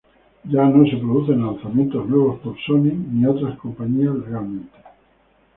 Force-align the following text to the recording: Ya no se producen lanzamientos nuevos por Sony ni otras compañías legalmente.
Ya 0.45 0.63
no 0.67 0.83
se 0.89 0.97
producen 0.97 1.45
lanzamientos 1.45 2.09
nuevos 2.09 2.39
por 2.39 2.57
Sony 2.65 2.91
ni 3.11 3.23
otras 3.27 3.55
compañías 3.59 4.15
legalmente. 4.15 4.75